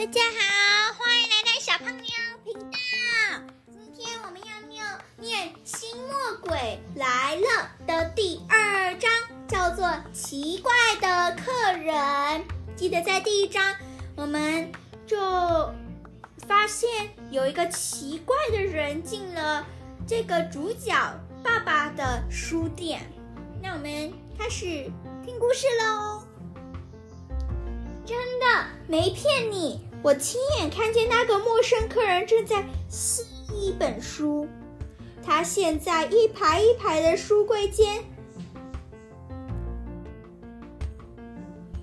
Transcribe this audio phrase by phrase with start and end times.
[0.00, 2.08] 大家好，欢迎来到小胖妞
[2.42, 2.78] 频道。
[3.70, 4.82] 今天我们要念
[5.18, 9.10] 念《新墨鬼来了》的第二章，
[9.46, 10.72] 叫做《奇怪
[11.02, 11.94] 的客人》。
[12.74, 13.76] 记得在第一章，
[14.16, 14.72] 我们
[15.06, 15.18] 就
[16.48, 19.66] 发现有一个奇怪的人进了
[20.06, 20.94] 这个主角
[21.44, 23.02] 爸爸的书店。
[23.60, 24.64] 那我们开始
[25.22, 26.24] 听故事喽。
[28.06, 29.89] 真的没骗你。
[30.02, 33.22] 我亲眼看见那个陌生客人正在吸
[33.52, 34.48] 一本书，
[35.22, 38.02] 他现在一排一排的书柜间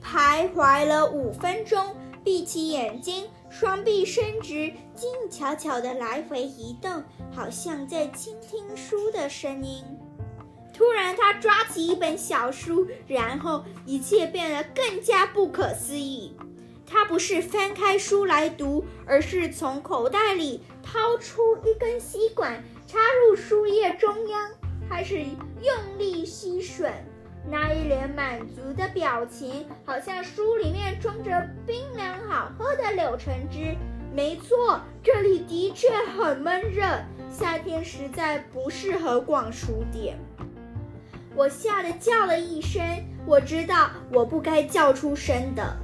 [0.00, 9.82] 徘徊了五分钟，闭起眼睛，双臂伸直，静悄悄的来回移动，好像在倾听书的声音。
[10.72, 16.36] 突然，他抓起一本小书，然后一切变得更加不可思议。
[16.94, 24.48] 他不是翻开书来读，而是从口袋里掏出一根吸管，插入书页中央，
[24.88, 26.92] 开始用力吸吮。
[27.50, 33.74] 那一脸满足的表情，好像书里面装着冰凉好喝的柳橙汁。
[34.14, 36.86] 没错，这里的确很闷热，
[37.28, 40.16] 夏天实在不适合逛书店。
[41.34, 42.80] 我吓得叫了一声，
[43.26, 45.76] 我知道我不该叫出声的。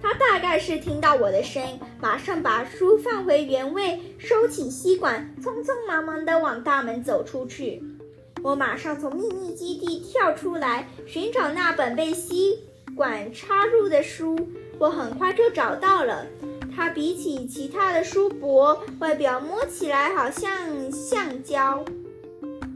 [0.00, 7.82] 他大概是听到我的声音，马上把书放回原位，收起吸管，匆匆忙忙地往大门走出去。
[8.42, 12.60] 我马上从秘密基地跳出来，寻找那本被吸
[12.94, 14.38] 管插入的书。
[14.78, 16.24] 我很快就找到了，
[16.74, 21.84] 它比起其他的书薄，外表摸起来好像橡胶。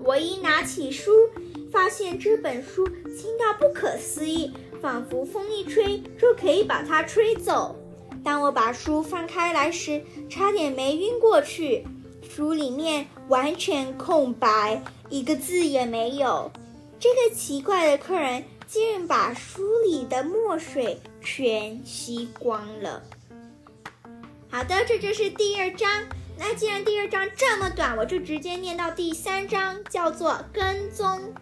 [0.00, 1.12] 我一拿起书，
[1.70, 4.52] 发现这本书轻到不可思议。
[4.82, 7.76] 仿佛风一吹就可以把它吹走。
[8.24, 11.86] 当我把书翻开来时，差点没晕过去。
[12.28, 16.50] 书里面完全空白，一个字也没有。
[16.98, 23.00] 这个奇怪的客人竟然把书里的墨水全吸光了。
[24.50, 25.88] 好的，这就是第二章。
[26.36, 31.32] 那既然第二章这么短，我就直接念到第三章，叫做跟踪。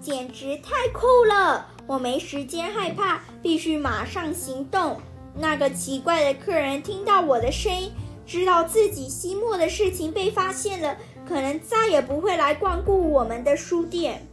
[0.00, 1.66] 简直太酷了！
[1.86, 5.00] 我没时间害怕，必须马上行动。
[5.38, 7.92] 那个奇怪的客人听到我的声音，
[8.26, 10.96] 知道自己吸墨的事情被发现了，
[11.28, 14.26] 可能再也不会来光顾我们的书店。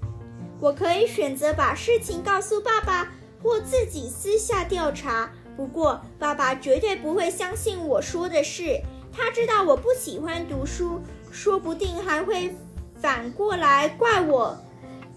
[0.59, 5.29] 我可以选择把事情告诉爸爸，或自己私下调查。
[5.55, 8.81] 不过，爸爸绝对不会相信我说的事。
[9.11, 10.99] 他知道我不喜欢读书，
[11.31, 12.55] 说不定还会
[12.99, 14.57] 反过来怪我。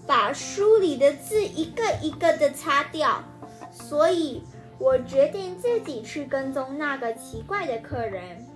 [0.07, 3.25] 把书里的字一个一个的擦掉，
[3.73, 4.43] 所以
[4.79, 8.47] 我决定自己去跟踪那个奇怪的客人。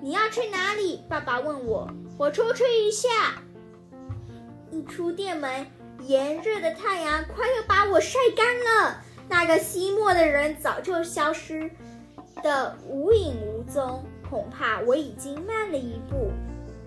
[0.00, 1.04] 你要去哪里？
[1.08, 1.88] 爸爸问我。
[2.18, 3.08] 我出去一下。
[4.70, 5.66] 一出店门，
[6.00, 9.02] 炎热的太阳快要把我晒干了。
[9.28, 11.70] 那个吸墨的人早就消失
[12.42, 16.32] 的无影无踪，恐怕我已经慢了一步。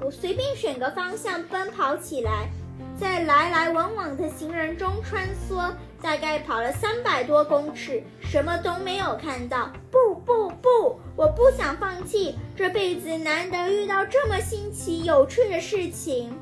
[0.02, 2.50] 我随便选个方向奔跑起来。
[2.98, 9.70] 在来来往往的行人中穿梭，大概跑了三百多公尺，什么都没有看到。
[9.92, 16.34] 不不不，我不想放弃，这辈子难得遇到这么新奇有趣的事情。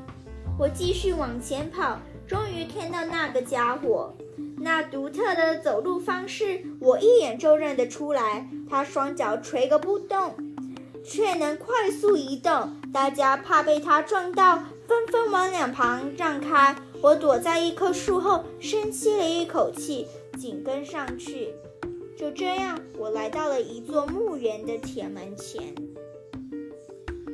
[0.56, 4.14] 我继续往前跑，终于看到那个家伙，
[4.58, 8.48] 那独特的走路方式，我一眼就认得出来。
[8.70, 10.36] 他双脚垂个不动，
[11.04, 14.62] 却能快速移动，大家怕被他撞到。
[14.86, 20.06] 纷纷往两旁让开，我躲在一棵树后，深吸了一口气，
[20.38, 21.54] 紧跟上去。
[22.16, 25.74] 就这样，我来到了一座墓园的铁门前。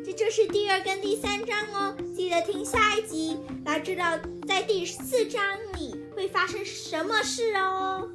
[0.04, 4.18] 这就是第二跟第三章哦，记得听下一集来知道
[4.48, 5.42] 在第四章
[5.76, 8.08] 里会发生什么事哦。